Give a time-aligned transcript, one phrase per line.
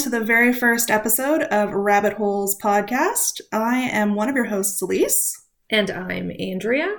[0.00, 3.42] To the very first episode of Rabbit Holes Podcast.
[3.52, 5.44] I am one of your hosts, Elise.
[5.68, 6.96] And I'm Andrea.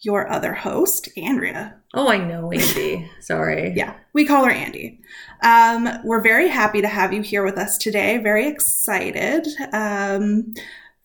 [0.00, 1.80] Your other host, Andrea.
[1.94, 3.10] Oh, I know, Andy.
[3.20, 3.72] Sorry.
[3.74, 5.00] Yeah, we call her Andy.
[5.42, 8.18] Um, we're very happy to have you here with us today.
[8.18, 9.48] Very excited.
[9.72, 10.52] Um,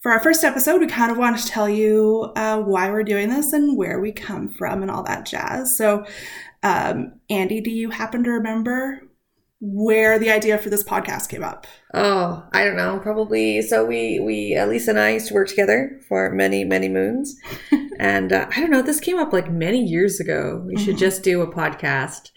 [0.02, 3.29] for our first episode, we kind of want to tell you uh, why we're doing
[3.29, 5.77] this and where we come from and all that jazz.
[5.77, 6.05] So,
[6.62, 9.06] um, Andy, do you happen to remember
[9.59, 11.65] where the idea for this podcast came up?
[11.93, 12.99] Oh, I don't know.
[12.99, 13.61] Probably.
[13.61, 17.35] So we we Elise and I used to work together for many many moons,
[17.99, 18.81] and uh, I don't know.
[18.81, 20.63] This came up like many years ago.
[20.65, 20.99] We should Mhm.
[20.99, 22.31] just do a podcast,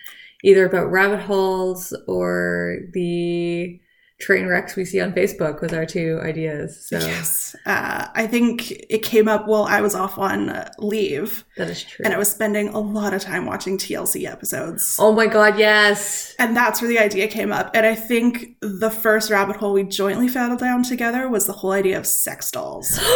[0.44, 3.80] either about rabbit holes or the
[4.20, 5.60] train wrecks we see on Facebook.
[5.60, 6.86] with our two ideas.
[6.88, 7.56] So Yes.
[7.66, 12.04] Uh, I think it came up while I was off on leave that is true.
[12.04, 14.96] and I was spending a lot of time watching TLC episodes.
[14.98, 15.58] oh my god!
[15.58, 16.34] Yes.
[16.38, 17.70] And that's where the idea came up.
[17.74, 21.72] And I think the first rabbit hole we jointly fell down together was the whole
[21.72, 22.98] idea of sex dolls.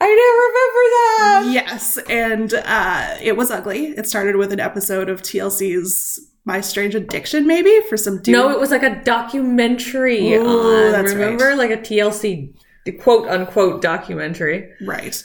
[0.00, 1.68] I didn't remember that.
[1.70, 1.96] yes.
[2.10, 3.86] And uh, it was ugly.
[3.96, 8.34] It started with an episode of TLC's My Strange Addiction, maybe, for some dude.
[8.34, 10.92] No, it was like a documentary Ooh, on.
[10.92, 11.58] that's remember, right.
[11.58, 12.54] like a TLC
[12.92, 14.70] quote unquote documentary.
[14.82, 15.22] Right.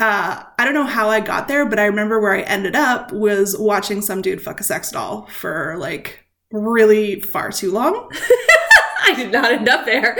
[0.00, 3.12] Uh, I don't know how I got there, but I remember where I ended up
[3.12, 8.10] was watching some dude fuck a sex doll for like really far too long.
[9.08, 10.18] I did not end up there.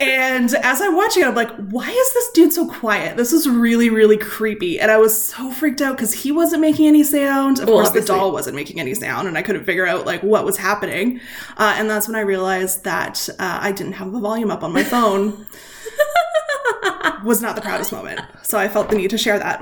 [0.00, 3.16] And as I'm watching it, I'm like, why is this dude so quiet?
[3.16, 4.78] This is really, really creepy.
[4.78, 7.58] And I was so freaked out because he wasn't making any sound.
[7.58, 8.14] Of Well, course, obviously.
[8.14, 11.20] the doll wasn't making any sound, and I couldn't figure out like what was happening.
[11.56, 14.72] Uh, and that's when I realized that uh, I didn't have the volume up on
[14.72, 15.46] my phone.
[17.24, 18.20] was not the proudest moment.
[18.42, 19.60] So I felt the need to share that.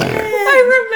[0.00, 0.91] I remember that.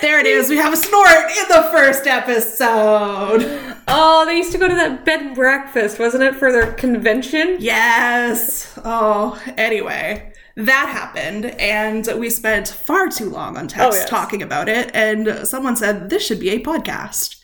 [0.00, 0.48] There it is.
[0.48, 3.76] We have a snort in the first episode.
[3.88, 7.56] Oh, they used to go to that bed and breakfast, wasn't it, for their convention?
[7.58, 8.78] Yes.
[8.84, 14.08] Oh, anyway, that happened, and we spent far too long on text Oh, yes.
[14.08, 14.90] talking about it.
[14.94, 17.36] And someone said this should be a podcast.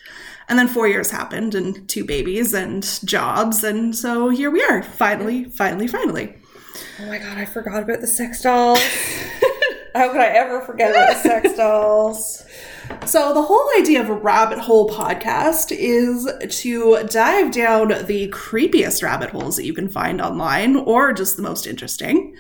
[0.49, 4.83] And then four years happened, and two babies, and jobs, and so here we are.
[4.83, 6.35] Finally, finally, finally.
[7.01, 8.79] Oh my god, I forgot about the sex dolls.
[9.95, 12.45] How could I ever forget about sex dolls?
[13.07, 16.29] So, the whole idea of a rabbit hole podcast is
[16.61, 21.43] to dive down the creepiest rabbit holes that you can find online or just the
[21.43, 22.35] most interesting.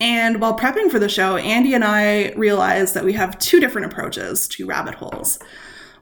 [0.00, 3.92] And while prepping for the show, Andy and I realized that we have two different
[3.92, 5.38] approaches to rabbit holes.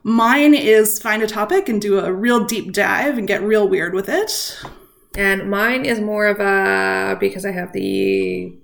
[0.03, 3.93] Mine is find a topic and do a real deep dive and get real weird
[3.93, 4.63] with it.
[5.17, 8.55] And mine is more of a because I have the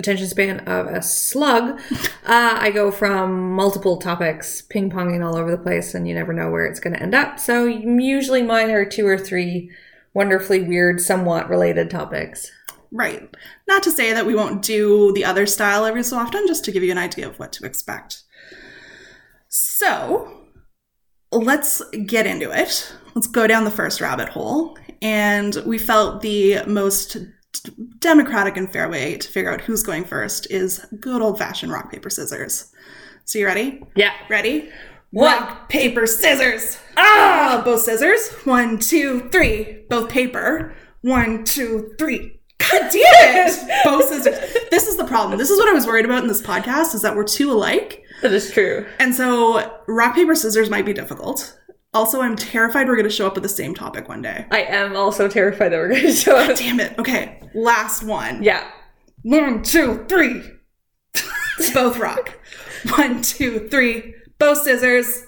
[0.00, 1.80] attention span of a slug.
[2.26, 6.32] Uh, I go from multiple topics, ping ponging all over the place, and you never
[6.32, 7.38] know where it's going to end up.
[7.38, 9.70] So usually mine are two or three
[10.14, 12.50] wonderfully weird, somewhat related topics.
[12.90, 13.32] Right.
[13.68, 16.72] Not to say that we won't do the other style every so often, just to
[16.72, 18.22] give you an idea of what to expect.
[19.48, 20.48] So,
[21.30, 22.92] let's get into it.
[23.14, 24.76] Let's go down the first rabbit hole.
[25.02, 27.16] And we felt the most
[27.98, 31.90] democratic and fair way to figure out who's going first is good old fashioned rock,
[31.90, 32.72] paper, scissors.
[33.24, 33.82] So, you ready?
[33.96, 34.12] Yeah.
[34.28, 34.70] Ready?
[35.10, 35.40] What?
[35.40, 36.78] Rock, paper, scissors.
[36.96, 38.30] Ah, both scissors.
[38.44, 39.84] One, two, three.
[39.88, 40.74] Both paper.
[41.02, 42.40] One, two, three.
[42.58, 43.82] God damn it!
[43.84, 44.38] both scissors.
[44.70, 45.38] This is the problem.
[45.38, 48.02] This is what I was worried about in this podcast: is that we're too alike,
[48.22, 48.86] That is true.
[48.98, 51.58] and so rock, paper, scissors might be difficult.
[51.92, 54.46] Also, I'm terrified we're going to show up with the same topic one day.
[54.50, 56.56] I am also terrified that we're going to show up.
[56.56, 56.96] Damn it.
[56.98, 58.42] Okay, last one.
[58.42, 58.70] Yeah.
[59.22, 60.42] One, two, three.
[61.74, 62.38] Both rock.
[62.96, 64.14] One, two, three.
[64.38, 65.26] Both scissors.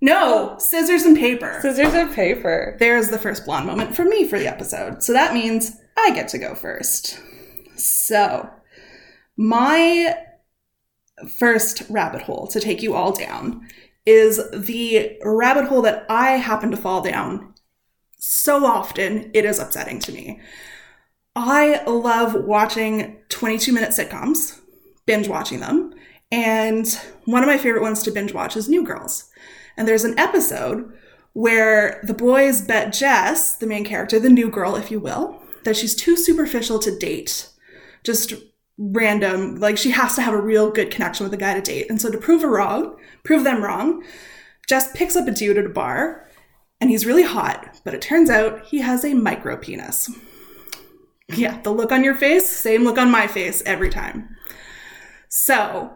[0.00, 1.58] No, scissors and paper.
[1.60, 2.76] Scissors and paper.
[2.78, 5.02] There's the first blonde moment for me for the episode.
[5.02, 7.20] So that means I get to go first.
[7.76, 8.48] So,
[9.36, 10.16] my
[11.38, 13.66] first rabbit hole to take you all down
[14.08, 17.54] is the rabbit hole that I happen to fall down
[18.18, 20.40] so often, it is upsetting to me.
[21.36, 24.58] I love watching 22 minute sitcoms,
[25.06, 25.94] binge watching them.
[26.32, 26.88] And
[27.26, 29.30] one of my favorite ones to binge watch is New Girls.
[29.76, 30.92] And there's an episode
[31.32, 35.76] where the boys bet Jess, the main character, the new girl, if you will, that
[35.76, 37.50] she's too superficial to date.
[38.02, 38.32] Just
[38.78, 41.90] random, like she has to have a real good connection with a guy to date.
[41.90, 44.04] And so to prove her wrong, prove them wrong,
[44.68, 46.26] Jess picks up a dude at a bar
[46.80, 50.10] and he's really hot, but it turns out he has a micro penis.
[51.28, 54.36] Yeah, the look on your face, same look on my face every time.
[55.28, 55.92] So,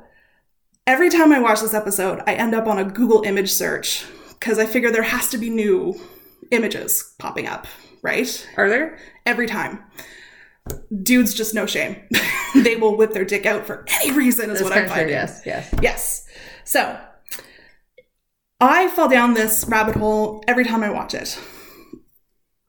[0.87, 4.59] every time I watch this episode, I end up on a Google image search because
[4.59, 5.99] I figure there has to be new
[6.51, 7.67] images popping up,
[8.03, 8.47] right?
[8.57, 8.99] Are there?
[9.25, 9.85] Every time.
[11.03, 11.97] Dudes just no shame.
[12.55, 14.93] they will whip their dick out for any reason, is That's what I'm kind of
[14.93, 14.97] true.
[14.97, 15.15] finding.
[15.15, 15.75] Yes, yes.
[15.83, 16.27] Yes.
[16.65, 16.99] So
[18.61, 21.39] I fall down this rabbit hole every time I watch it.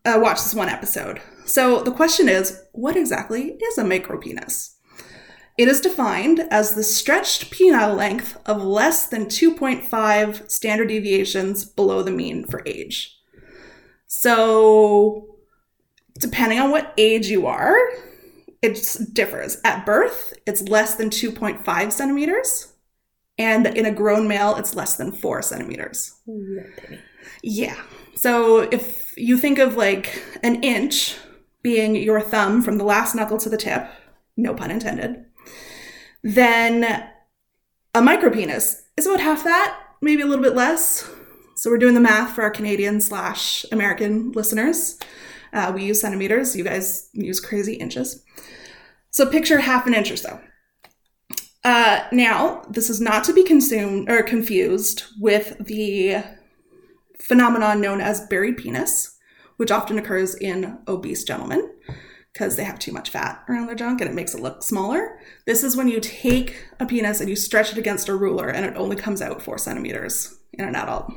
[0.05, 1.21] Uh, watch this one episode.
[1.45, 4.73] So the question is, what exactly is a micropenis?
[5.57, 12.01] It is defined as the stretched penile length of less than 2.5 standard deviations below
[12.01, 13.15] the mean for age.
[14.07, 15.32] So,
[16.23, 17.77] depending on what age you are,
[18.61, 19.57] it differs.
[19.63, 22.73] At birth, it's less than 2.5 centimeters,
[23.37, 26.15] and in a grown male, it's less than 4 centimeters.
[27.43, 27.79] Yeah.
[28.15, 31.17] So if you think of like an inch
[31.61, 33.87] being your thumb from the last knuckle to the tip,
[34.37, 35.25] no pun intended,
[36.23, 36.83] then
[37.93, 41.09] a micropenis is about half that, maybe a little bit less.
[41.55, 44.97] So we're doing the math for our Canadian slash American listeners.
[45.53, 46.55] Uh, we use centimeters.
[46.55, 48.23] You guys use crazy inches.
[49.11, 50.41] So picture half an inch or so.
[51.63, 56.23] Uh, now, this is not to be consumed or confused with the
[57.19, 59.17] phenomenon known as buried penis,
[59.57, 61.69] which often occurs in obese gentlemen
[62.33, 65.19] because they have too much fat around their junk and it makes it look smaller.
[65.45, 68.65] This is when you take a penis and you stretch it against a ruler and
[68.65, 71.13] it only comes out four centimeters in an adult.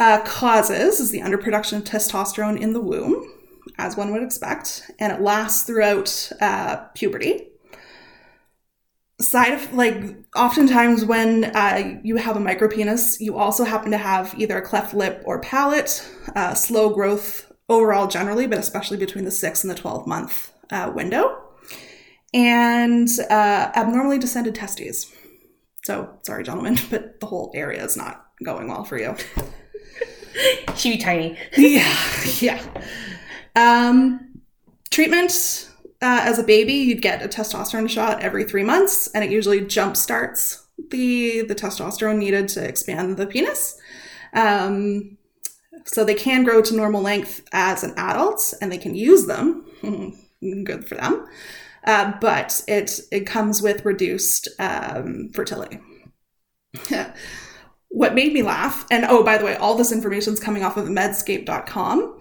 [0.00, 3.28] Uh, causes is the underproduction of testosterone in the womb,
[3.78, 7.48] as one would expect, and it lasts throughout uh, puberty.
[9.20, 10.00] Side of like
[10.36, 14.94] oftentimes when uh, you have a micropenis you also happen to have either a cleft
[14.94, 19.74] lip or palate uh, slow growth overall generally but especially between the 6 and the
[19.74, 21.36] 12 month uh, window.
[22.32, 25.12] And uh, abnormally descended testes.
[25.82, 29.16] So sorry gentlemen but the whole area is not going well for you
[30.76, 31.36] She be tiny.
[31.56, 31.96] yeah
[32.40, 32.62] yeah.
[33.56, 34.40] Um
[34.90, 35.70] treatment
[36.00, 39.60] uh, as a baby you'd get a testosterone shot every three months and it usually
[39.60, 43.78] jump starts the the testosterone needed to expand the penis.
[44.34, 45.18] Um,
[45.84, 49.64] so they can grow to normal length as an adult and they can use them.
[50.64, 51.26] Good for them.
[51.84, 55.78] Uh, but it it comes with reduced um, fertility
[57.88, 60.76] what made me laugh and oh by the way all this information is coming off
[60.76, 62.18] of medscape.com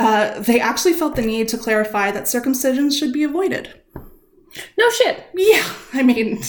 [0.00, 3.80] uh, they actually felt the need to clarify that circumcision should be avoided.
[4.76, 5.24] No shit.
[5.34, 6.42] Yeah, I mean,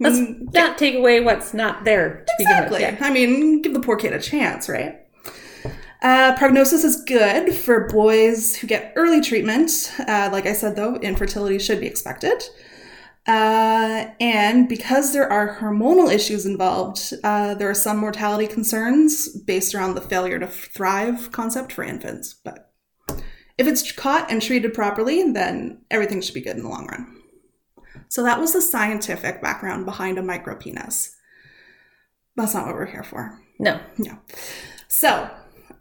[0.00, 2.72] Let's mm, not take away what's not there to begin with.
[2.72, 2.80] exactly.
[2.80, 2.96] Yeah.
[3.00, 4.96] I mean, give the poor kid a chance, right?
[6.02, 9.92] Uh, prognosis is good for boys who get early treatment.
[9.98, 12.42] Uh, like I said, though, infertility should be expected.
[13.26, 19.74] Uh, and because there are hormonal issues involved, uh, there are some mortality concerns based
[19.74, 22.34] around the failure to thrive concept for infants.
[22.34, 22.72] But
[23.58, 27.20] if it's caught and treated properly, then everything should be good in the long run.
[28.08, 31.10] So that was the scientific background behind a micropenis.
[32.36, 33.38] That's not what we're here for.
[33.58, 33.80] No.
[33.98, 34.18] No.
[34.88, 35.30] So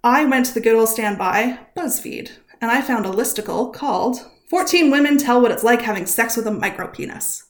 [0.03, 2.31] I went to the good old standby, BuzzFeed,
[2.61, 6.47] and I found a listicle called 14 Women Tell What It's Like Having Sex with
[6.47, 7.43] a Micropenis,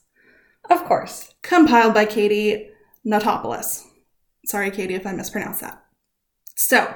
[0.68, 1.34] Of course.
[1.42, 2.70] compiled by Katie
[3.06, 3.84] Notopoulos.
[4.44, 5.82] Sorry, Katie, if I mispronounced that.
[6.56, 6.94] So,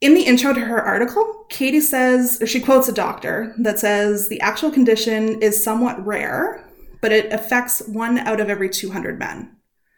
[0.00, 4.28] in the intro to her article, Katie says, or she quotes a doctor that says
[4.28, 6.68] the actual condition is somewhat rare,
[7.00, 9.56] but it affects one out of every 200 men.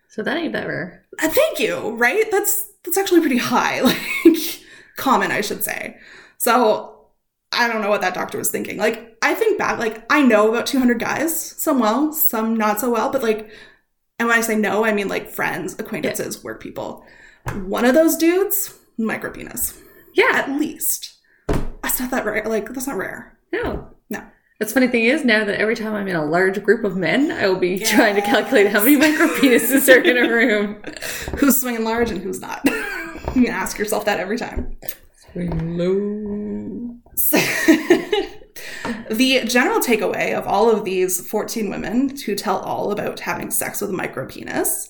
[0.09, 1.05] So that ain't that rare.
[1.21, 1.91] Uh, thank you.
[1.97, 2.31] Right?
[2.31, 3.81] That's that's actually pretty high,
[4.25, 4.63] like
[4.97, 5.97] common, I should say.
[6.39, 6.98] So
[7.53, 8.77] I don't know what that doctor was thinking.
[8.77, 12.91] Like I think back, like I know about 200 guys, some well, some not so
[12.91, 13.51] well, but like,
[14.19, 17.05] and when I say no, I mean like friends, acquaintances, work people.
[17.65, 19.81] One of those dudes, micropenis,
[20.15, 20.31] Yeah.
[20.35, 21.15] at least.
[21.83, 22.45] That's not that rare.
[22.45, 23.39] Like that's not rare.
[23.53, 23.89] No.
[24.11, 24.23] No.
[24.61, 27.31] That's funny thing is now that every time I'm in a large group of men,
[27.31, 30.83] I will be trying to calculate how many micropenises are in a room.
[31.39, 32.61] Who's swinging large and who's not?
[32.67, 34.77] you can ask yourself that every time.
[35.33, 36.98] Swing low.
[39.11, 43.81] the general takeaway of all of these 14 women who tell all about having sex
[43.81, 44.89] with a micropenis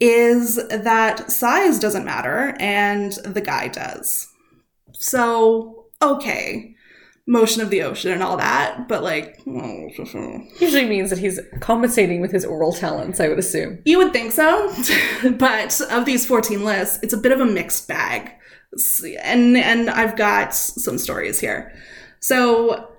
[0.00, 4.28] is that size doesn't matter and the guy does.
[4.92, 6.74] So, okay,
[7.26, 9.40] motion of the ocean and all that, but like,
[10.60, 13.80] Usually means that he's compensating with his oral talents, I would assume.
[13.84, 14.72] you would think so.
[15.38, 18.32] but of these 14 lists, it's a bit of a mixed bag.
[19.22, 21.74] And and I've got some stories here.
[22.20, 22.90] So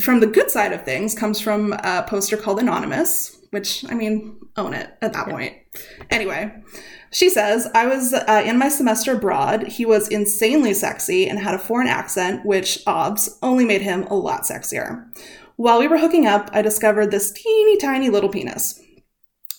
[0.00, 4.36] from the good side of things comes from a poster called Anonymous which, I mean,
[4.56, 5.54] own it at that point.
[6.10, 6.52] Anyway,
[7.12, 9.68] she says, I was uh, in my semester abroad.
[9.68, 14.14] He was insanely sexy and had a foreign accent, which, obs, only made him a
[14.16, 15.06] lot sexier.
[15.54, 18.82] While we were hooking up, I discovered this teeny tiny little penis.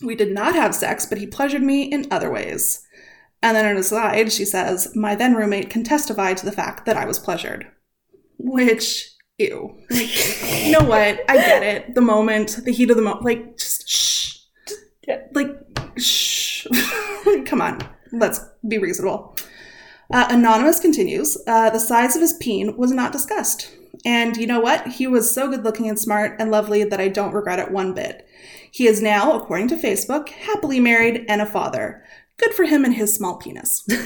[0.03, 2.84] We did not have sex, but he pleasured me in other ways.
[3.45, 6.87] And then in a aside, she says, My then roommate can testify to the fact
[6.87, 7.67] that I was pleasured.
[8.39, 9.77] Which, ew.
[9.91, 11.23] You know what?
[11.29, 11.93] I get it.
[11.93, 14.37] The moment, the heat of the moment, like, just shh.
[15.07, 15.19] Yeah.
[15.33, 15.55] Like,
[15.95, 16.65] shh.
[17.45, 17.87] Come on.
[18.11, 19.37] Let's be reasonable.
[20.11, 23.71] Uh, Anonymous continues uh, The size of his peen was not discussed.
[24.03, 24.87] And you know what?
[24.87, 27.93] He was so good looking and smart and lovely that I don't regret it one
[27.93, 28.27] bit.
[28.71, 32.03] He is now, according to Facebook, happily married and a father.
[32.37, 33.83] Good for him and his small penis.
[33.89, 34.05] How did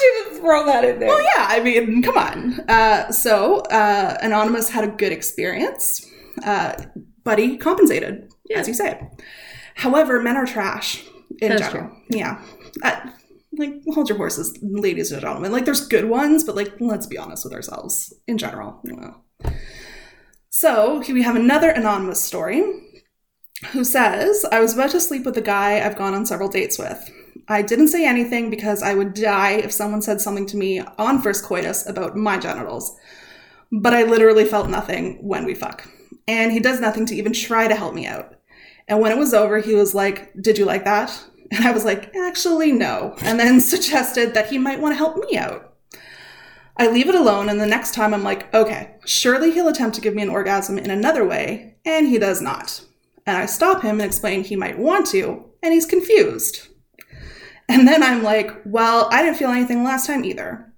[0.00, 1.08] you even throw that in there?
[1.08, 2.60] Well, yeah, I mean, come on.
[2.68, 6.06] Uh, so, uh, Anonymous had a good experience.
[6.44, 6.74] Uh,
[7.24, 9.00] Buddy compensated, as you say.
[9.74, 11.02] However, men are trash
[11.40, 11.90] in That's general.
[12.08, 12.40] Yeah.
[12.82, 13.00] Uh,
[13.58, 15.50] like, hold your horses, ladies and gentlemen.
[15.52, 18.80] Like, there's good ones, but, like, let's be honest with ourselves in general.
[18.84, 19.50] You know.
[20.50, 22.62] So, here we have another anonymous story
[23.68, 26.78] who says, I was about to sleep with a guy I've gone on several dates
[26.78, 27.10] with.
[27.48, 31.20] I didn't say anything because I would die if someone said something to me on
[31.20, 32.96] first coitus about my genitals.
[33.72, 35.88] But I literally felt nothing when we fuck.
[36.26, 38.36] And he does nothing to even try to help me out.
[38.88, 41.24] And when it was over, he was like, Did you like that?
[41.52, 43.16] And I was like, Actually, no.
[43.22, 45.74] And then suggested that he might want to help me out.
[46.76, 50.00] I leave it alone, and the next time I'm like, Okay, surely he'll attempt to
[50.00, 51.76] give me an orgasm in another way.
[51.84, 52.84] And he does not.
[53.26, 56.68] And I stop him and explain he might want to, and he's confused.
[57.68, 60.70] And then I'm like, well, I didn't feel anything last time either.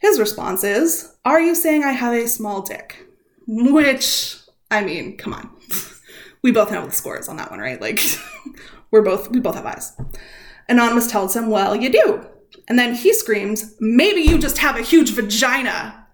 [0.00, 3.06] His response is, Are you saying I have a small dick?
[3.46, 4.36] Which,
[4.70, 5.50] I mean, come on.
[6.42, 7.80] We both know the scores on that one, right?
[7.80, 8.00] Like,
[8.92, 9.96] we're both, we both have eyes.
[10.68, 12.24] Anonymous tells him, Well, you do.
[12.68, 16.06] And then he screams, Maybe you just have a huge vagina.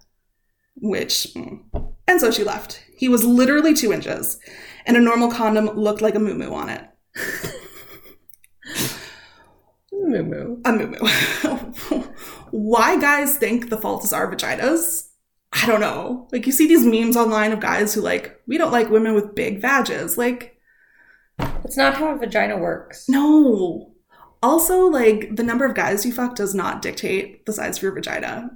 [0.77, 1.59] Which, mm.
[2.07, 2.83] and so she left.
[2.97, 4.39] He was literally two inches,
[4.85, 6.83] and a normal condom looked like a moo on it.
[9.91, 10.57] Moo moo.
[10.65, 12.03] a moo
[12.51, 15.09] Why guys think the fault is our vaginas?
[15.53, 16.27] I don't know.
[16.31, 19.35] Like you see these memes online of guys who like, we don't like women with
[19.35, 20.17] big vages.
[20.17, 20.57] Like,
[21.63, 23.07] It's not how a vagina works.
[23.09, 23.89] no.
[24.41, 27.93] Also, like the number of guys you fuck does not dictate the size of your
[27.93, 28.49] vagina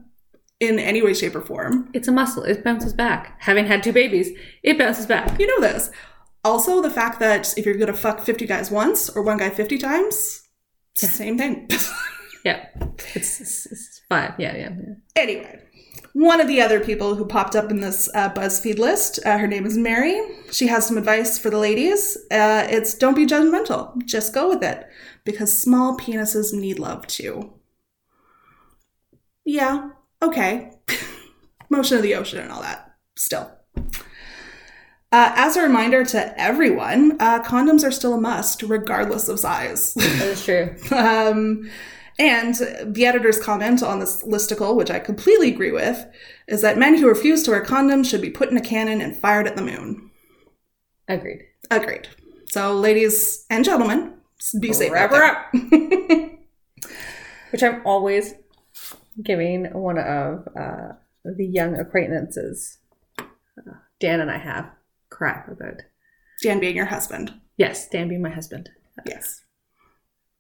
[0.60, 1.90] in any way, shape, or form.
[1.94, 2.44] It's a muscle.
[2.44, 3.38] It bounces back.
[3.40, 5.40] Having had two babies, it bounces back.
[5.40, 5.90] You know this.
[6.44, 9.78] Also, the fact that if you're gonna fuck 50 guys once or one guy 50
[9.78, 10.44] times,
[10.94, 11.70] it's the same thing.
[12.48, 12.66] Yeah.
[13.14, 14.34] It's, it's, it's five.
[14.38, 14.94] Yeah, yeah, yeah.
[15.18, 15.60] Anyway,
[16.14, 19.48] one of the other people who popped up in this uh, BuzzFeed list, uh, her
[19.48, 20.22] name is Mary.
[20.52, 22.18] She has some advice for the ladies.
[22.32, 24.88] Uh, it's don't be judgmental, just go with it,
[25.26, 27.54] because small penises need love too.
[29.44, 29.90] Yeah,
[30.22, 30.72] okay.
[31.70, 32.96] Motion of the ocean and all that.
[33.18, 33.57] Still.
[35.12, 39.94] Uh, as a reminder to everyone, uh, condoms are still a must, regardless of size.
[39.94, 40.76] That is true.
[40.92, 41.70] Um,
[42.20, 46.04] and the editor's comment on this listicle, which I completely agree with,
[46.48, 49.16] is that men who refuse to wear condoms should be put in a cannon and
[49.16, 50.10] fired at the moon.
[51.08, 51.44] Agreed.
[51.70, 52.08] Agreed.
[52.48, 54.16] So, ladies and gentlemen,
[54.60, 54.92] be safe.
[54.92, 55.54] Wrap her up.
[57.52, 58.34] Which I'm always
[59.24, 62.80] giving one of uh, the young acquaintances
[63.20, 63.24] uh,
[64.00, 64.72] Dan and I have
[65.18, 65.82] crap about.
[66.44, 67.34] Dan being your husband.
[67.58, 68.70] Yes, Dan being my husband.
[69.06, 69.42] Yes.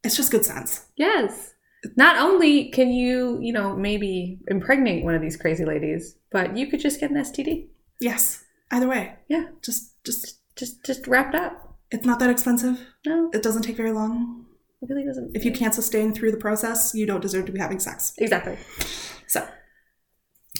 [0.04, 0.86] It's just good sense.
[0.96, 1.54] Yes.
[1.96, 6.68] Not only can you, you know, maybe impregnate one of these crazy ladies, but you
[6.68, 7.68] could just get an STD.
[8.00, 8.44] Yes.
[8.72, 9.16] Either way.
[9.28, 9.46] Yeah.
[9.64, 11.78] Just, just, Just just wrapped up.
[11.92, 12.80] it's not that expensive.
[13.06, 14.46] No, It doesn't take very long.
[14.82, 15.36] it really doesn't.
[15.36, 18.14] If you can't sustain through the process, you don't deserve to be having sex.
[18.18, 18.58] Exactly.
[19.28, 19.48] So,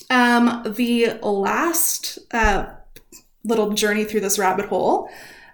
[0.10, 2.66] um, the last uh,
[3.48, 5.10] little journey through this rabbit hole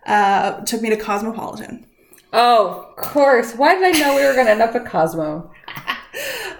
[0.05, 1.85] uh, took me to Cosmopolitan.
[2.33, 3.53] Oh, of course.
[3.53, 5.51] Why did I know we were going to end up at Cosmo?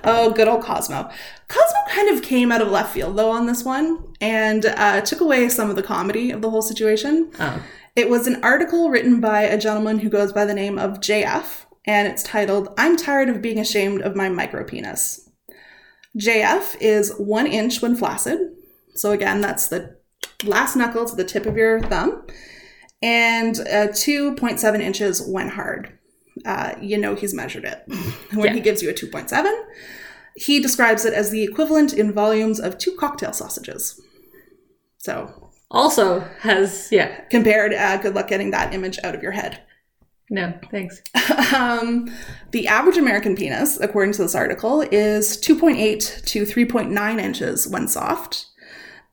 [0.06, 1.10] Oh, good old Cosmo.
[1.48, 5.22] Cosmo kind of came out of left field though on this one and uh, took
[5.22, 7.32] away some of the comedy of the whole situation.
[7.40, 7.64] Oh.
[7.96, 11.66] It was an article written by a gentleman who goes by the name of JF,
[11.86, 15.30] and it's titled I'm Tired of Being Ashamed of My Micro Penis.
[16.20, 18.40] JF is one inch when flaccid.
[18.96, 19.98] So, again, that's the
[20.44, 22.26] last knuckle to the tip of your thumb,
[23.02, 25.98] and uh, 2.7 inches when hard.
[26.46, 27.84] Uh, you know he's measured it.
[28.34, 28.54] When Yeah.
[28.54, 29.52] he gives you a 2.7,
[30.36, 34.02] he describes it as the equivalent in volumes of two cocktail sausages.
[34.98, 37.22] So, Also has yeah.
[37.30, 39.62] Compared, uh, good luck getting that image out of your head.
[40.30, 41.02] No, thanks.
[41.54, 42.10] um,
[42.52, 48.48] the average American penis, according to this article, is 2.8 to 3.9 inches when soft,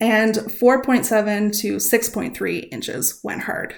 [0.00, 3.74] and 4.7 to 6.3 inches when hard.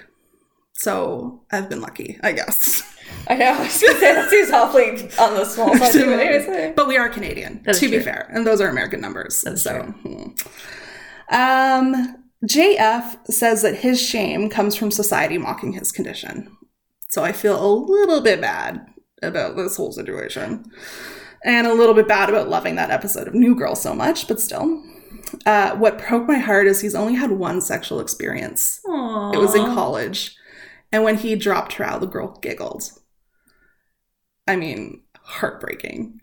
[0.73, 2.89] So I've been lucky, I guess.
[3.27, 3.53] I know.
[3.53, 5.93] I was gonna say that seems awfully on the small side.
[5.93, 9.43] but anyways, but we are Canadian, to be fair, and those are American numbers.
[9.43, 10.29] is so, hmm.
[11.29, 12.15] um,
[12.45, 16.57] JF says that his shame comes from society mocking his condition.
[17.09, 18.85] So I feel a little bit bad
[19.21, 20.65] about this whole situation,
[21.45, 24.41] and a little bit bad about loving that episode of New Girl so much, but
[24.41, 24.83] still.
[25.45, 28.79] Uh, what broke my heart is he's only had one sexual experience.
[28.85, 30.35] It was in college.
[30.91, 32.83] And when he dropped her out, the girl giggled.
[34.47, 36.21] I mean, heartbreaking.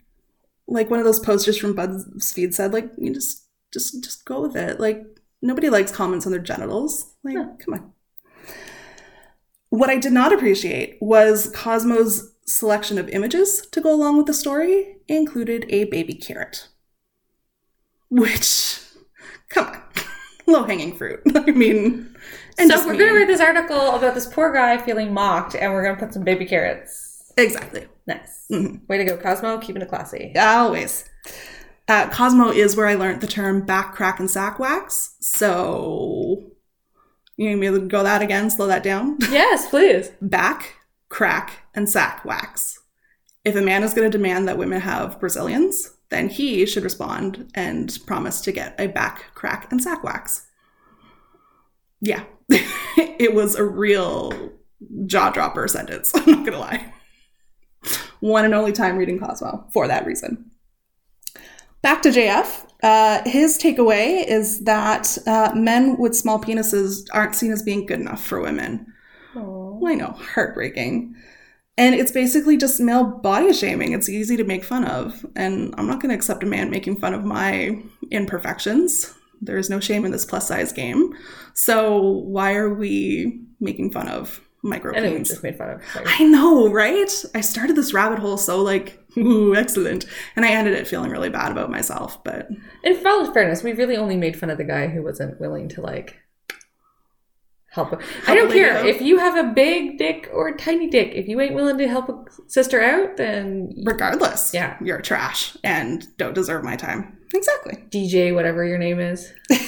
[0.67, 4.55] Like one of those posters from BuzzFeed said, like, you just just just go with
[4.55, 4.79] it.
[4.79, 5.03] Like
[5.41, 7.13] nobody likes comments on their genitals.
[7.23, 7.57] Like, No.
[7.59, 7.93] come on.
[9.69, 14.33] What I did not appreciate was Cosmo's selection of images to go along with the
[14.33, 16.67] story included a baby carrot.
[18.09, 18.79] Which
[19.53, 19.81] come on.
[20.47, 21.21] Low hanging fruit.
[21.35, 22.15] I mean
[22.57, 25.83] and so we're gonna read this article about this poor guy feeling mocked, and we're
[25.83, 27.31] gonna put some baby carrots.
[27.37, 27.87] Exactly.
[28.07, 28.45] Nice.
[28.51, 28.87] Mhm.
[28.89, 29.57] Way to go, Cosmo.
[29.59, 30.33] Keeping it classy.
[30.37, 31.05] Always.
[31.87, 35.15] Uh, Cosmo is where I learned the term back, crack, and sack wax.
[35.21, 36.51] So,
[37.37, 39.17] you need me to go that again, slow that down?
[39.31, 40.11] Yes, please.
[40.21, 40.75] back,
[41.09, 42.79] crack, and sack wax.
[43.43, 47.49] If a man is going to demand that women have Brazilians, then he should respond
[47.55, 50.45] and promise to get a back, crack, and sack wax.
[52.01, 54.51] Yeah, it was a real
[55.05, 56.11] jaw dropper sentence.
[56.15, 56.93] I'm not to lie.
[58.19, 60.51] One and only time reading Cosmo for that reason.
[61.81, 62.67] Back to JF.
[62.83, 67.99] Uh, his takeaway is that uh, men with small penises aren't seen as being good
[67.99, 68.85] enough for women.
[69.33, 71.15] Well, I know, heartbreaking.
[71.77, 73.93] And it's basically just male body shaming.
[73.93, 75.25] It's easy to make fun of.
[75.35, 77.81] And I'm not going to accept a man making fun of my
[78.11, 79.13] imperfections.
[79.41, 81.13] There is no shame in this plus size game.
[81.53, 85.81] So why are we making fun of micro I we just made fun of.
[85.95, 87.11] Like, I know, right?
[87.33, 90.05] I started this rabbit hole so like, ooh, excellent.
[90.35, 92.23] And I ended it feeling really bad about myself.
[92.23, 92.49] But
[92.83, 96.17] in fairness, we really only made fun of the guy who wasn't willing to like
[97.71, 98.01] help.
[98.27, 98.85] I don't care out.
[98.85, 101.11] if you have a big dick or a tiny dick.
[101.15, 104.77] If you ain't willing to help a sister out, then regardless, Yeah.
[104.81, 107.17] you're trash and don't deserve my time.
[107.33, 107.83] Exactly.
[107.89, 109.31] DJ, whatever your name is.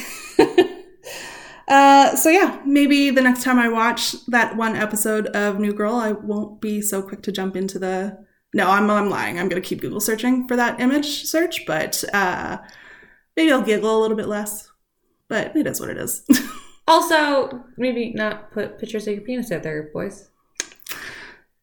[1.65, 5.95] Uh, so yeah, maybe the next time I watch that one episode of New Girl,
[5.95, 8.17] I won't be so quick to jump into the.
[8.53, 9.39] No, I'm I'm lying.
[9.39, 12.57] I'm gonna keep Google searching for that image search, but uh,
[13.37, 14.69] maybe I'll giggle a little bit less.
[15.29, 16.25] But it is what it is.
[16.87, 20.29] Also, maybe not put pictures of your penis out there, boys.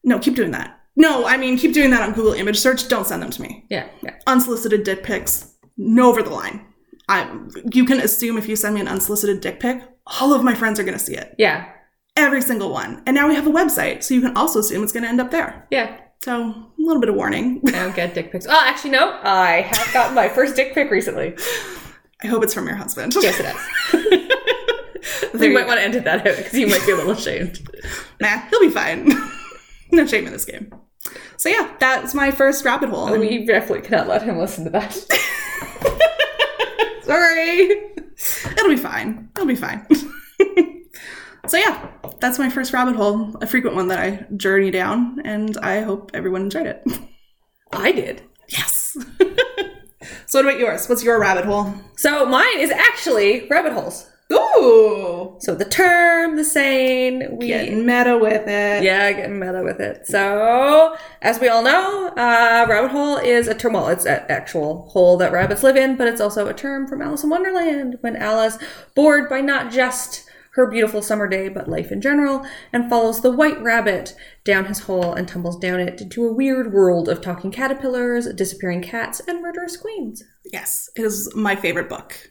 [0.04, 0.80] no, keep doing that.
[0.96, 2.88] No, I mean keep doing that on Google image search.
[2.88, 3.64] Don't send them to me.
[3.70, 4.16] Yeah, yeah.
[4.26, 6.66] Unsolicited dick pics, no over the line.
[7.08, 7.30] I
[7.72, 10.78] you can assume if you send me an unsolicited dick pic, all of my friends
[10.80, 11.34] are gonna see it.
[11.38, 11.70] Yeah,
[12.16, 13.02] Every single one.
[13.06, 15.30] And now we have a website, so you can also assume it's gonna end up
[15.30, 15.66] there.
[15.70, 15.98] yeah.
[16.22, 17.62] So a little bit of warning.
[17.68, 18.46] I don't get dick pics.
[18.46, 19.18] Oh, actually, no.
[19.22, 21.34] I have gotten my first dick pic recently.
[22.22, 23.14] I hope it's from your husband.
[23.18, 24.19] Yes, it is.
[25.40, 27.60] You might want to edit that out because you might be a little ashamed.
[28.20, 29.08] Nah, he'll be fine.
[29.92, 30.72] no shame in this game.
[31.36, 33.06] So yeah, that's my first rabbit hole.
[33.12, 34.92] And- We definitely cannot let him listen to that.
[37.02, 37.70] Sorry.
[38.52, 39.30] It'll be fine.
[39.36, 39.86] It'll be fine.
[41.46, 41.90] so yeah,
[42.20, 46.10] that's my first rabbit hole, a frequent one that I journey down, and I hope
[46.14, 46.84] everyone enjoyed it.
[47.72, 48.22] I did.
[48.48, 48.96] Yes.
[50.26, 50.88] so what about yours?
[50.88, 51.74] What's your rabbit hole?
[51.96, 54.06] So mine is actually rabbit holes.
[54.32, 55.36] Ooh.
[55.40, 58.82] So the term, the saying, we Getting meta with it.
[58.84, 60.06] yeah, getting meta with it.
[60.06, 63.72] So as we all know, uh, rabbit hole is a term.
[63.72, 67.02] Well, it's an actual hole that rabbits live in, but it's also a term from
[67.02, 68.58] Alice in Wonderland when Alice,
[68.94, 73.30] bored by not just her beautiful summer day, but life in general, and follows the
[73.30, 74.14] white rabbit
[74.44, 78.82] down his hole and tumbles down it into a weird world of talking caterpillars, disappearing
[78.82, 80.24] cats, and murderous queens.
[80.52, 82.30] Yes, it is my favorite book.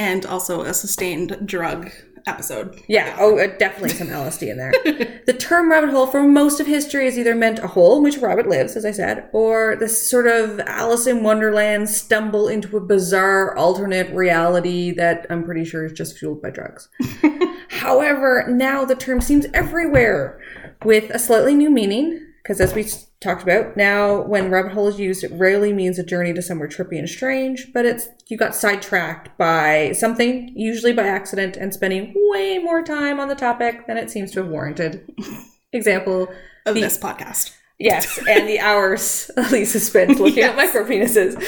[0.00, 1.90] And also a sustained drug
[2.26, 2.80] episode.
[2.88, 4.72] Yeah, oh, uh, definitely some LSD in there.
[5.26, 8.16] the term rabbit hole for most of history has either meant a hole in which
[8.16, 12.78] a rabbit lives, as I said, or this sort of Alice in Wonderland stumble into
[12.78, 16.88] a bizarre alternate reality that I'm pretty sure is just fueled by drugs.
[17.68, 20.40] However, now the term seems everywhere
[20.82, 22.86] with a slightly new meaning Because as we
[23.20, 26.68] talked about, now when rabbit hole is used, it rarely means a journey to somewhere
[26.68, 32.14] trippy and strange, but it's you got sidetracked by something, usually by accident, and spending
[32.30, 35.06] way more time on the topic than it seems to have warranted.
[35.72, 36.28] Example,
[36.66, 37.52] Of The- this podcast.
[37.82, 40.74] Yes, and the hours Lisa spent looking at Yes.
[40.74, 41.42] micro penises.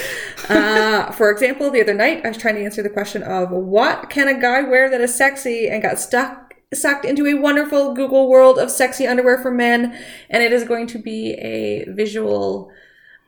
[0.49, 4.09] Uh, for example, the other night I was trying to answer the question of what
[4.09, 8.29] can a guy wear that is sexy and got stuck sucked into a wonderful Google
[8.29, 9.99] world of sexy underwear for men,
[10.31, 12.73] and it is going to be a visual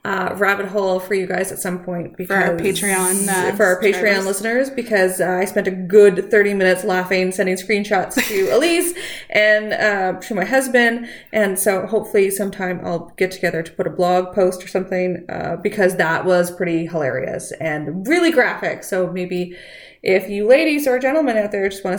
[0.04, 3.80] uh, rabbit hole for you guys at some point because our Patreon, uh, for our
[3.80, 8.92] Patreon listeners because uh, I spent a good 30 minutes laughing, sending screenshots to Elise
[9.30, 11.08] and uh, to my husband.
[11.32, 15.56] And so hopefully sometime I'll get together to put a blog post or something uh,
[15.56, 18.84] because that was pretty hilarious and really graphic.
[18.84, 19.56] So maybe
[20.02, 21.98] if you ladies or gentlemen out there just want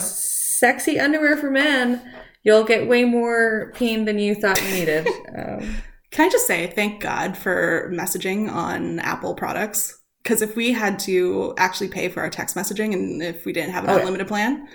[0.58, 2.00] sexy underwear for men,
[2.42, 5.08] you'll get way more peen than you thought you needed.
[5.36, 5.76] Um,
[6.12, 9.98] Can I just say thank God for messaging on Apple products?
[10.22, 13.72] Because if we had to actually pay for our text messaging and if we didn't
[13.72, 13.98] have an Oh, yeah.
[14.00, 14.66] unlimited plan,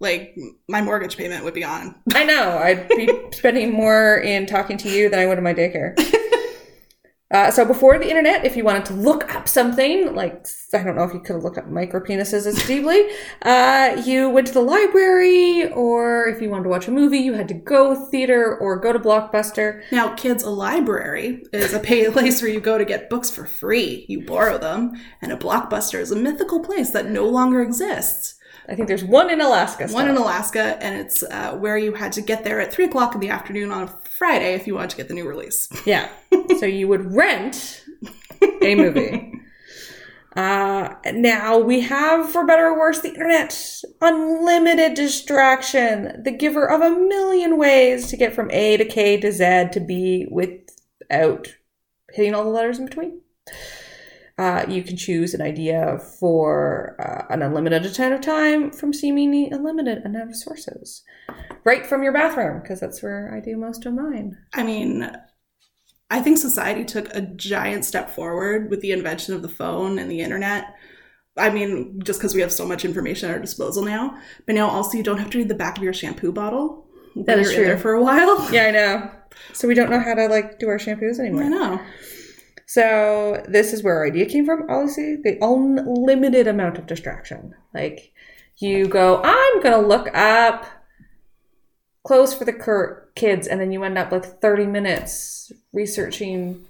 [0.00, 0.36] like
[0.68, 1.94] my mortgage payment would be on.
[2.14, 2.58] I know.
[2.58, 5.94] I'd be spending more in talking to you than I would in my daycare.
[7.30, 10.96] Uh, so before the internet, if you wanted to look up something, like I don't
[10.96, 13.08] know if you could have looked up micro penises as deeply,
[13.42, 17.34] uh, you went to the library, or if you wanted to watch a movie, you
[17.34, 19.82] had to go theater or go to Blockbuster.
[19.92, 21.78] Now, kids, a library is a
[22.12, 24.06] place where you go to get books for free.
[24.08, 28.39] You borrow them, and a blockbuster is a mythical place that no longer exists.
[28.68, 29.88] I think there's one in Alaska.
[29.88, 30.16] One in.
[30.16, 33.30] Alaska, and it's uh, where you had to get there at three o'clock in the
[33.30, 33.86] afternoon on a
[34.18, 35.68] Friday if you wanted to get the new release.
[35.86, 36.08] Yeah.
[36.58, 37.84] so you would rent
[38.62, 39.32] a movie.
[40.36, 43.82] Uh, now we have, for better or worse, the internet.
[44.00, 46.22] Unlimited distraction.
[46.22, 49.80] The giver of a million ways to get from A to K to Z to
[49.80, 51.48] B without
[52.12, 53.20] hitting all the letters in between.
[54.40, 59.50] Uh, you can choose an idea for uh, an unlimited amount of time from seemingly
[59.50, 61.02] unlimited amount of sources.
[61.62, 64.38] Right from your bathroom, because that's where I do most of mine.
[64.54, 65.10] I mean,
[66.08, 70.10] I think society took a giant step forward with the invention of the phone and
[70.10, 70.74] the internet.
[71.36, 74.70] I mean, just because we have so much information at our disposal now, but now
[74.70, 76.88] also you don't have to read the back of your shampoo bottle.
[77.12, 77.64] when That is you're true.
[77.66, 78.50] there for a while.
[78.50, 79.10] Yeah, I know.
[79.52, 81.44] So we don't know how to like do our shampoos anymore.
[81.44, 81.80] I know.
[82.72, 84.70] So this is where our idea came from.
[84.70, 87.52] Obviously, the unlimited amount of distraction.
[87.74, 88.12] Like
[88.58, 90.66] you go, I'm gonna look up
[92.04, 96.64] clothes for the cur- kids, and then you end up like 30 minutes researching.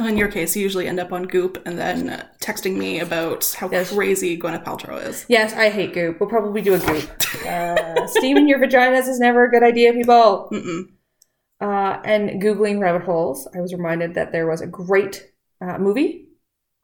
[0.00, 3.70] In your case, you usually end up on Goop and then texting me about how
[3.70, 3.92] Yes.
[3.94, 5.24] crazy Gwyneth Paltrow is.
[5.28, 6.18] Yes, I hate goop.
[6.18, 7.08] We'll probably do a goop.
[7.46, 10.48] Uh, steaming your vaginas is never a good idea, people.
[10.52, 10.88] Mm-mm.
[11.62, 16.28] Uh, and Googling rabbit holes, I was reminded that there was a great uh, movie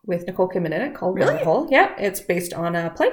[0.06, 1.32] with Nicole Kidman in it called Really?
[1.32, 1.68] Rabbit Hole.
[1.70, 3.10] Yeah, it's based on a play.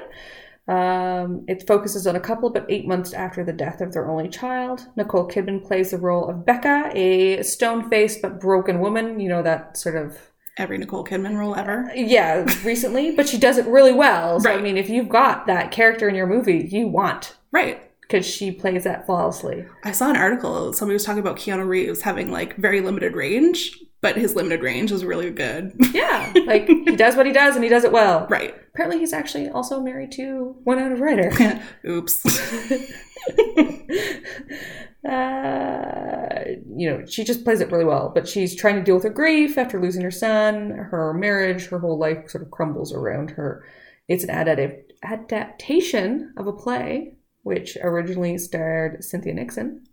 [0.67, 4.29] Um, it focuses on a couple, but eight months after the death of their only
[4.29, 4.85] child.
[4.95, 9.19] Nicole Kidman plays the role of Becca, a stone faced but broken woman.
[9.19, 10.17] You know, that sort of
[10.57, 11.91] Every Nicole Kidman role ever.
[11.95, 14.39] yeah, recently, but she does it really well.
[14.39, 17.84] So I mean, if you've got that character in your movie, you want Right.
[18.07, 19.65] Because she plays that flawlessly.
[19.83, 20.73] I saw an article.
[20.73, 24.91] Somebody was talking about Keanu Reeves having like very limited range, but his limited range
[24.91, 25.73] is really good.
[25.91, 28.27] Yeah, like he does what he does and he does it well.
[28.29, 28.55] right.
[28.73, 31.61] Apparently, he's actually also married to Winona Ryder.
[31.87, 32.25] Oops.
[35.09, 36.43] uh,
[36.75, 38.11] you know, she just plays it really well.
[38.13, 41.79] But she's trying to deal with her grief after losing her son, her marriage, her
[41.79, 43.65] whole life sort of crumbles around her.
[44.07, 47.14] It's an adaptive adaptation of a play
[47.45, 49.83] which originally starred Cynthia Nixon.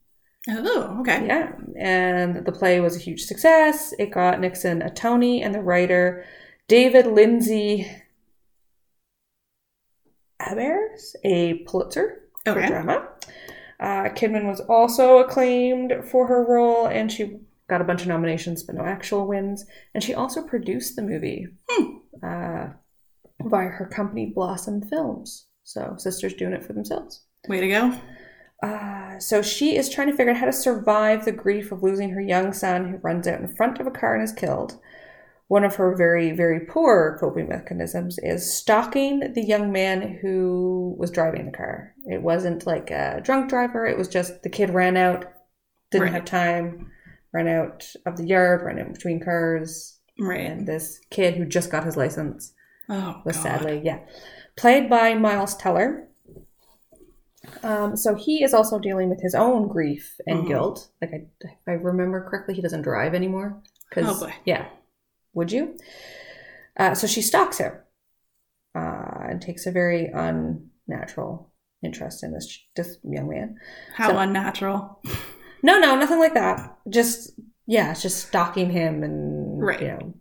[0.49, 1.27] oh, okay.
[1.27, 3.93] Yeah, and the play was a huge success.
[3.99, 6.25] It got Nixon a Tony, and the writer
[6.67, 7.87] David Lindsay
[10.51, 13.09] Abers a Pulitzer for drama.
[13.79, 17.37] Uh, Kidman was also acclaimed for her role, and she
[17.69, 19.67] got a bunch of nominations, but no actual wins.
[19.95, 21.97] And she also produced the movie Hmm.
[22.23, 22.69] uh,
[23.45, 25.47] by her company Blossom Films.
[25.65, 27.25] So sisters doing it for themselves.
[27.49, 28.01] Way to go.
[28.63, 32.11] Uh, so she is trying to figure out how to survive the grief of losing
[32.11, 34.79] her young son who runs out in front of a car and is killed.
[35.49, 41.11] One of her very, very poor coping mechanisms is stalking the young man who was
[41.11, 41.93] driving the car.
[42.07, 45.27] It wasn't like a drunk driver, it was just the kid ran out,
[45.91, 46.13] didn't Right.
[46.15, 46.91] have time,
[47.35, 50.47] ran out of the yard, ran out between cars, Right.
[50.47, 52.55] and this kid who just got his license
[52.89, 53.43] oh, was God.
[53.43, 53.99] sadly, yeah.
[54.57, 56.09] Played by Miles Teller.
[57.63, 60.49] Um, so he is also dealing with his own grief and Mhm.
[60.49, 60.89] guilt.
[61.01, 63.61] Like I, if I remember correctly, he doesn't drive anymore.
[63.91, 64.35] 'Cause- Oh, boy.
[64.45, 64.67] Yeah.
[65.35, 65.77] Would you?
[66.77, 67.73] Uh, so she stalks him
[68.75, 71.51] uh, and takes a very unnatural
[71.83, 73.59] interest in this this young man.
[73.95, 75.01] How So- unnatural.
[75.65, 76.77] No, no, nothing like that.
[76.89, 79.81] Just yeah, it's just stalking him and Right.
[79.81, 80.15] you know.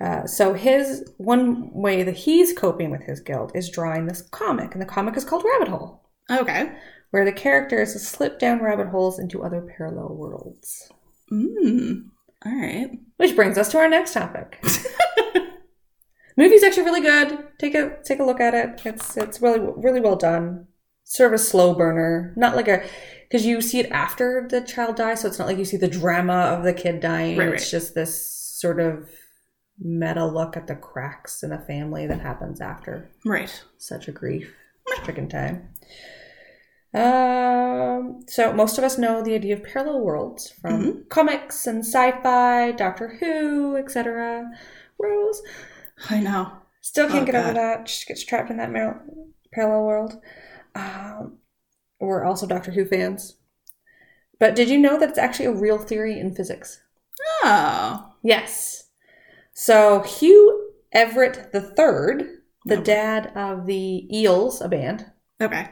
[0.00, 4.72] Uh, so his one way that he's coping with his guilt is drawing this comic,
[4.72, 6.72] and the comic is called Rabbit Hole, Okay.
[7.10, 10.90] where the characters slip down rabbit holes into other parallel worlds.
[11.32, 12.06] Mm.
[12.44, 12.90] All right.
[13.16, 14.62] Which brings us to our next topic.
[16.36, 17.38] Movie's actually really good.
[17.58, 18.82] Take a take a look at it.
[18.84, 20.66] It's it's really really well done.
[21.04, 22.84] Sort of a slow burner, not like a
[23.22, 25.88] because you see it after the child dies, so it's not like you see the
[25.88, 27.38] drama of the kid dying.
[27.38, 27.70] Right, it's right.
[27.70, 29.08] just this sort of
[29.78, 33.62] meta look at the cracks in the family that happens after Right.
[33.78, 34.54] such a grief
[35.02, 35.68] stricken time.
[36.96, 42.72] Um, so most of us know the idea of parallel worlds from comics and sci-fi,
[42.72, 44.50] Doctor Who, etc.
[44.98, 45.42] Rose
[46.10, 46.52] I know.
[46.80, 47.88] still can't Oh, get over that.
[47.88, 49.02] She gets trapped in that mar-
[49.52, 50.20] parallel world.
[50.74, 51.38] Um,
[52.00, 53.36] we're also Doctor Who fans.
[54.38, 56.80] But did you know that it's actually a real theory in physics?
[57.42, 58.12] Oh.
[58.22, 58.84] Yes.
[59.52, 61.62] So Hugh Everett III,
[62.64, 62.82] the Okay.
[62.82, 65.68] dad of the Eels, a band, Okay.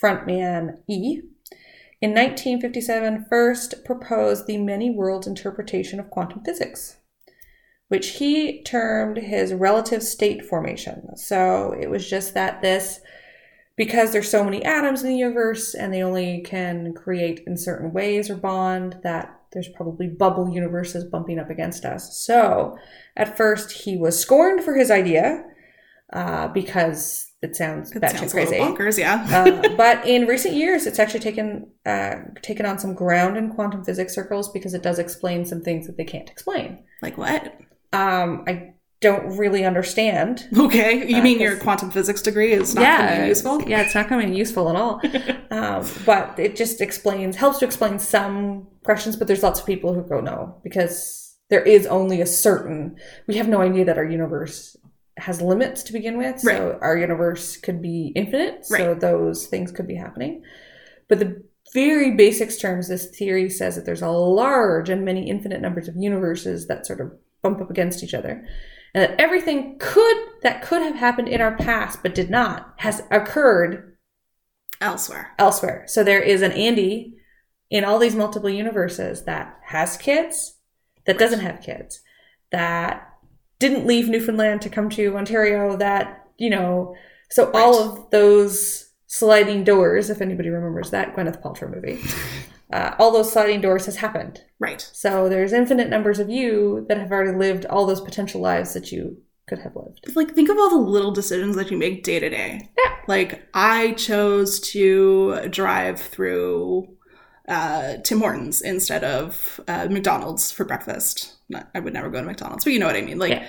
[0.00, 1.22] Frontman E,
[2.00, 6.96] in 1957 first proposed the many worlds interpretation of quantum physics,
[7.88, 11.16] which he termed his relative state formation.
[11.16, 13.00] So it was just that this,
[13.76, 17.92] because there's so many atoms in the universe and they only can create in certain
[17.92, 22.18] ways or bond, that there's probably bubble universes bumping up against us.
[22.18, 22.76] So
[23.16, 25.44] at first he was scorned for his idea
[26.12, 29.26] uh, because it sounds It sounds crazy bonkers, yeah.
[29.30, 33.84] uh, but in recent years, it's actually taken uh, taken on some ground in quantum
[33.84, 36.84] physics circles because it does explain some things that they can't explain.
[37.02, 37.58] like what?
[37.92, 40.48] Um, I don't really understand.
[40.56, 41.04] Okay.
[41.06, 43.60] You Uh, mean your quantum physics degree is not gonna be useful?
[43.68, 45.00] Yeah, it's not coming be useful at all.
[45.50, 49.16] um, but it just explains helps to explain some questions.
[49.16, 52.96] But there's lots of people who go no because there is only a certain.
[53.26, 54.76] We have no idea that our universe
[55.18, 56.40] has limits to begin with.
[56.40, 58.64] So our universe could be infinite.
[58.64, 60.42] So those things could be happening.
[61.08, 61.44] But the
[61.74, 65.96] very basics terms, this theory says that there's a large and many infinite numbers of
[65.96, 68.46] universes that sort of bump up against each other.
[68.94, 73.02] And that everything could that could have happened in our past but did not has
[73.10, 73.96] occurred
[74.80, 75.32] Elsewhere.
[75.38, 75.84] elsewhere.
[75.86, 77.14] So there is an Andy
[77.70, 80.58] in all these multiple universes that has kids,
[81.06, 82.02] that doesn't have kids,
[82.50, 83.11] that
[83.62, 86.96] didn't leave Newfoundland to come to Ontario, that, you know,
[87.30, 92.00] so all of those sliding doors, if anybody remembers that Gwyneth Paltrow movie,
[92.72, 94.42] uh, all those sliding doors has happened.
[94.58, 94.80] Right.
[94.92, 98.90] So there's infinite numbers of you that have already lived all those potential lives that
[98.90, 100.10] you could have lived.
[100.16, 102.68] Like think of all the little decisions that you make day to day.
[102.76, 102.96] Yeah.
[103.06, 106.88] Like I chose to drive through
[107.48, 111.36] uh, Tim Hortons instead of uh, McDonald's for breakfast.
[111.52, 113.18] Not, I would never go to McDonald's, but you know what I mean.
[113.18, 113.46] Like Yeah.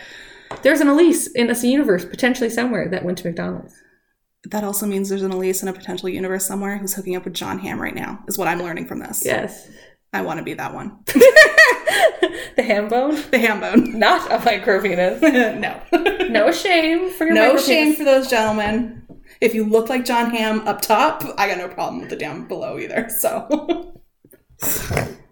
[0.61, 3.73] There's an Elise in this universe potentially somewhere that went to McDonald's.
[4.51, 7.33] that also means there's an Elise in a potential universe somewhere who's hooking up with
[7.33, 8.19] Jon Hamm right now.
[8.27, 9.23] Is what I'm learning from this.
[9.25, 9.67] Yes.
[10.11, 10.99] I want to be that one.
[11.07, 13.97] the ham bone, The ham bone.
[13.97, 15.21] not a micropenis.
[15.59, 16.27] no.
[16.27, 17.65] No shame for your no micropenis.
[17.65, 18.99] shame for those gentlemen.
[19.41, 22.47] If you look like Jon Hamm up top, I got no problem with the down
[22.47, 23.09] below either.
[23.09, 23.95] So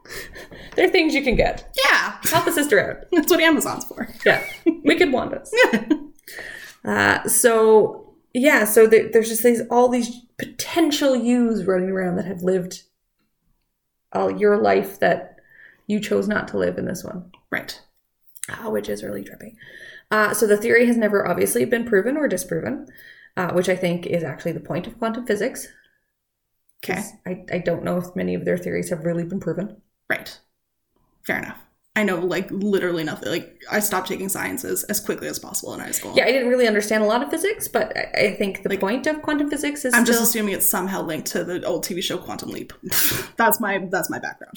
[0.75, 1.75] There are things you can get.
[1.85, 3.05] yeah, Help a sister out.
[3.11, 4.07] that's what Amazon's for.
[4.25, 4.43] Yeah.
[4.65, 5.49] Wicked Wandas.
[6.85, 12.25] uh, so yeah, so there, there's just these all these potential yous running around that
[12.25, 12.83] have lived
[14.13, 15.35] all your life that
[15.87, 17.31] you chose not to live in this one.
[17.51, 17.79] Right.
[18.49, 19.55] uh, which is really trippy.
[20.09, 22.87] Uh, so the theory has never obviously been proven or disproven,
[23.37, 25.67] uh, which I think is actually the point of quantum physics.
[26.83, 27.01] Okay.
[27.25, 29.81] I, I don't know if many of their theories have really been proven.
[30.09, 30.39] Right.
[31.25, 31.57] Fair enough.
[31.93, 33.29] I know like literally nothing.
[33.29, 36.13] Like I stopped taking sciences as quickly as possible in high school.
[36.15, 38.79] Yeah, I didn't really understand a lot of physics, but I, I think the Like-
[38.79, 41.83] point of quantum physics is I'm still just assuming it's somehow linked to the old
[41.85, 42.71] TV show Quantum Leap.
[43.35, 44.53] that's my that's my background.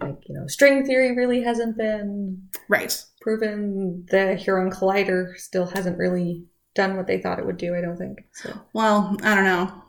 [0.00, 3.04] like you know string theory really hasn't been right.
[3.20, 4.06] proven.
[4.10, 7.74] The Hadron collider still hasn't really done what they thought it would do.
[7.76, 8.58] I don't think so.
[8.72, 9.82] Well, I don't know.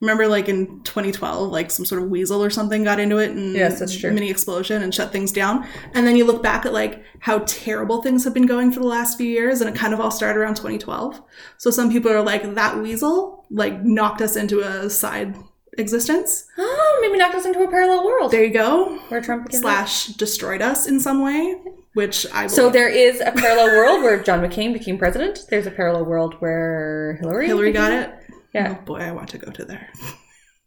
[0.00, 3.54] Remember, like in 2012, like some sort of weasel or something got into it and
[3.54, 4.12] Yes, that's true.
[4.12, 5.66] mini explosion and shut things down.
[5.94, 8.86] And then you look back at like how terrible things have been going for the
[8.86, 11.22] last few years, and it kind of all started around 2012.
[11.56, 15.34] So some people are like, that weasel like knocked us into a side
[15.78, 16.46] existence.
[16.58, 18.96] Oh, maybe knocked us into a parallel world There you go.
[19.08, 21.56] where Trump Slash destroyed us in some way,
[21.94, 25.46] which I So there is a parallel world where John McCain became president.
[25.48, 27.46] There's a parallel world where Hillary.
[27.46, 28.10] Hillary got it.
[28.56, 28.76] Yeah.
[28.80, 29.88] Oh boy, I want to go to there.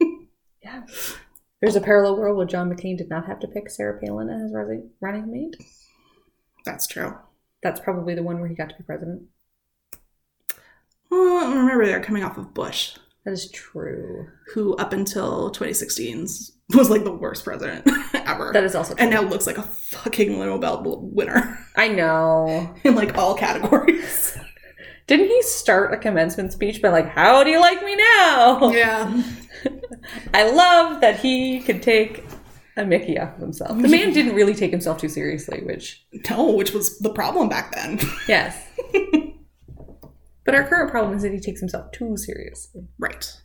[0.63, 0.84] Yeah.
[1.62, 4.54] There's a parallel world where John McCain did not have to pick Sarah Palin as
[4.54, 5.56] running running mate.
[6.65, 7.17] That's true.
[7.63, 9.23] That's probably the one where he got to be president.
[11.10, 14.28] Well, remember they're coming off of Bush, That is true.
[14.54, 16.21] who up until 2016
[16.75, 18.52] was like the worst president ever.
[18.54, 19.02] That is also true.
[19.02, 22.75] and now looks like a fucking Nobel winner I know.
[22.84, 24.38] in like all categories.
[25.10, 29.24] Didn't he start a commencement speech by like, "How do you like me now?" Yeah.
[30.36, 32.24] I love that he could take
[32.78, 33.82] a Mickey off of himself.
[33.82, 37.74] The man didn't really take himself too seriously, which No, which was the problem back
[37.74, 38.00] then.
[38.28, 38.63] yes.
[40.45, 42.88] but our current problem is that he takes himself too seriously.
[43.00, 43.36] right.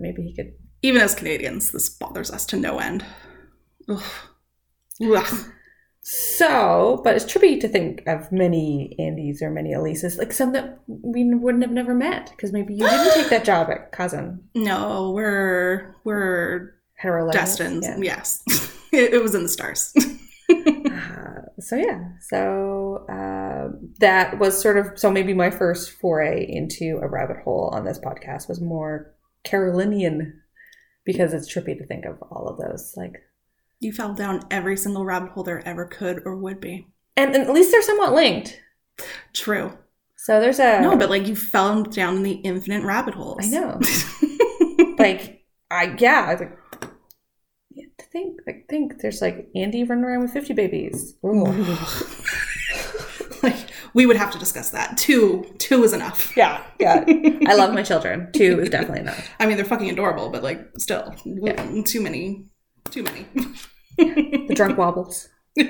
[0.00, 3.04] Maybe he could Even as Canadians, this bothers us to no end.
[3.88, 4.02] Ugh.
[5.00, 5.52] Ugh.
[6.08, 10.78] So, but it's trippy to think of many Andys or many Elises, like some that
[10.86, 14.44] we wouldn't have never met because maybe you didn't take that job at cousin.
[14.54, 17.82] No, we're we're Hetero destined.
[17.82, 17.98] Yeah.
[17.98, 18.40] Yes,
[18.92, 19.92] it, it was in the stars.
[20.48, 27.00] Uh, so yeah, so uh, that was sort of so maybe my first foray into
[27.02, 30.40] a rabbit hole on this podcast was more Carrollian
[31.04, 33.14] because it's trippy to think of all of those like,
[33.80, 36.86] you fell down every single rabbit hole there ever could or would be.
[37.16, 38.60] and, and at least they're somewhat linked.
[39.34, 39.76] True.
[40.16, 43.38] So there's a No, but like you fell down in the infinite rabbit holes.
[43.42, 43.80] I know.
[44.98, 46.58] like I yeah, I was like
[47.98, 51.14] to think like think there's like Andy running around with fifty babies.
[53.42, 53.56] Like
[53.94, 54.96] we would have to discuss that.
[54.96, 56.36] Two, two is enough.
[56.36, 57.04] yeah, yeah.
[57.46, 58.30] I love my children.
[58.32, 59.28] Two is definitely enough.
[59.38, 61.14] I mean, they're fucking adorable, but like still,
[61.84, 62.46] too many,
[62.90, 63.26] too many.
[63.98, 65.28] The drunk wobbles.
[65.56, 65.66] yeah,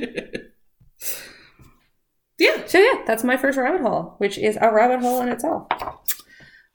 [2.66, 5.68] So yeah, that's my first rabbit hole, which is a rabbit hole in itself.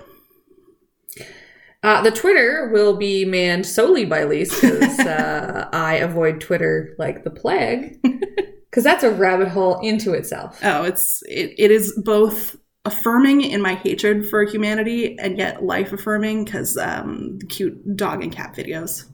[1.87, 7.23] Uh, the Twitter will be manned solely by Lise because uh, I avoid Twitter like
[7.23, 7.97] the plague.
[8.01, 10.59] Because that's a rabbit hole into itself.
[10.63, 15.93] Oh, it's it, it is both affirming in my hatred for humanity and yet life
[15.93, 19.05] affirming because um, the cute dog and cat videos.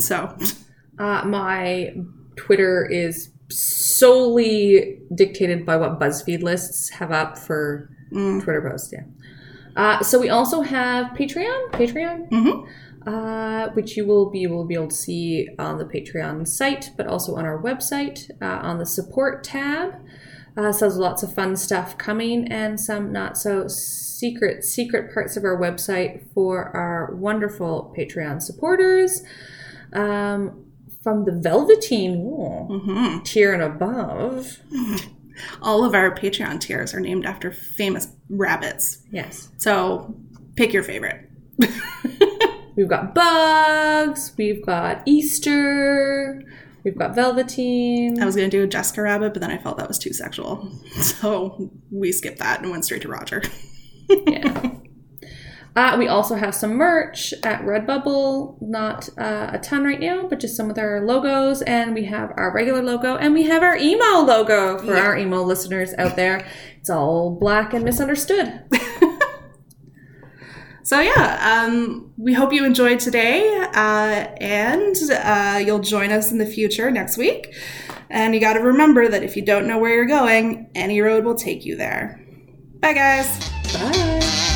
[0.00, 0.34] So
[0.98, 1.94] Uh, my
[2.36, 8.90] Twitter is solely dictated by what BuzzFeed lists have up for mm, Twitter posts.
[8.90, 9.04] Yeah.
[9.76, 11.70] Uh, so we also have Patreon.
[11.72, 12.28] Patreon.
[12.30, 12.66] mhm.
[13.06, 17.06] uh, which you will be will be able to see on the Patreon site, but
[17.06, 19.94] also on our website uh, on the support tab.
[20.56, 25.36] Uh, so there's lots of fun stuff coming and some not so secret secret parts
[25.36, 29.22] of our website for our wonderful Patreon supporters.
[29.94, 30.66] Um,
[31.02, 33.24] from the Velveteen ooh, Mhm.
[33.24, 34.60] tier and above.
[35.60, 39.02] all of our Patreon tiers are named after famous rabbits.
[39.10, 39.50] Yes.
[39.58, 40.14] So
[40.56, 41.28] pick your favorite.
[42.74, 46.42] We've got bugs, we've got Easter,
[46.84, 48.20] we've got Velveteen.
[48.20, 50.70] I was gonna do a Jessica Rabbit, but then I felt that was too sexual,
[51.00, 53.42] so we skipped that and went straight to Roger.
[54.08, 54.70] yeah.
[55.74, 58.60] Uh, we also have some merch at Redbubble.
[58.60, 61.62] Not uh, a ton right now, but just some of their logos.
[61.62, 65.00] And we have our regular logo and we have our emo logo for Yeah.
[65.02, 66.46] our emo listeners out there.
[66.78, 68.64] It's all black and misunderstood.
[70.84, 76.38] So yeah, um, we hope you enjoyed today, uh, and uh, you'll join us in
[76.38, 77.54] the future next week.
[78.10, 81.24] And you got to remember that if you don't know where you're going, any road
[81.24, 82.20] will take you there.
[82.80, 83.38] Bye, guys.
[83.72, 84.51] Bye.